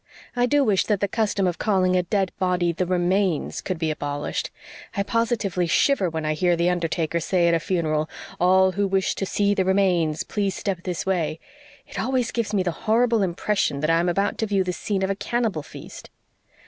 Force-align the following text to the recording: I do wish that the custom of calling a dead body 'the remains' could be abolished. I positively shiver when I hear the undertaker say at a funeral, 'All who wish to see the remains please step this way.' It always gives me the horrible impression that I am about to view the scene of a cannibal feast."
I 0.35 0.47
do 0.47 0.63
wish 0.63 0.85
that 0.85 0.99
the 0.99 1.07
custom 1.07 1.45
of 1.45 1.59
calling 1.59 1.95
a 1.95 2.01
dead 2.01 2.31
body 2.39 2.71
'the 2.73 2.87
remains' 2.87 3.61
could 3.61 3.77
be 3.77 3.91
abolished. 3.91 4.49
I 4.97 5.03
positively 5.03 5.67
shiver 5.67 6.09
when 6.09 6.25
I 6.25 6.33
hear 6.33 6.55
the 6.55 6.71
undertaker 6.71 7.19
say 7.19 7.47
at 7.47 7.53
a 7.53 7.59
funeral, 7.59 8.09
'All 8.39 8.71
who 8.71 8.87
wish 8.87 9.13
to 9.13 9.27
see 9.27 9.53
the 9.53 9.63
remains 9.63 10.23
please 10.23 10.55
step 10.55 10.81
this 10.81 11.05
way.' 11.05 11.39
It 11.87 11.99
always 11.99 12.31
gives 12.31 12.51
me 12.51 12.63
the 12.63 12.71
horrible 12.89 13.21
impression 13.21 13.79
that 13.81 13.91
I 13.91 13.99
am 13.99 14.09
about 14.09 14.39
to 14.39 14.47
view 14.47 14.63
the 14.63 14.73
scene 14.73 15.03
of 15.03 15.11
a 15.11 15.15
cannibal 15.15 15.61
feast." 15.61 16.09